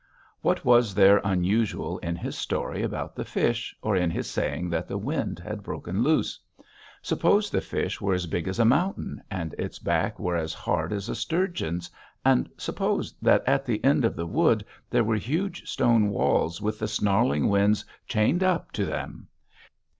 [0.41, 4.87] What was there unusual in his story about the fish or in his saying that
[4.87, 6.39] the wind had broken loose?
[7.03, 10.91] Suppose the fish were as big as a mountain and its back were as hard
[10.91, 11.91] as a sturgeon's,
[12.25, 16.79] and suppose that at the end of the wood there were huge stone walls with
[16.79, 19.27] the snarling winds chained up to them....